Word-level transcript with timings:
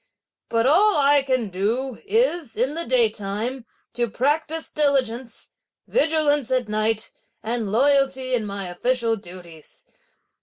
But 0.49 0.65
all 0.65 0.97
I 0.97 1.21
can 1.21 1.49
do 1.49 2.01
is, 2.07 2.57
in 2.57 2.73
the 2.73 2.87
daytime, 2.87 3.67
to 3.93 4.09
practise 4.09 4.67
diligence, 4.67 5.51
vigilance 5.87 6.49
at 6.49 6.67
night, 6.67 7.11
and 7.43 7.71
loyalty 7.71 8.33
in 8.33 8.43
my 8.47 8.67
official 8.67 9.15
duties. 9.15 9.85